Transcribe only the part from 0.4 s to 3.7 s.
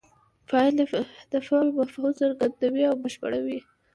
فاعل د فعل مفهوم څرګندوي او بشپړوي.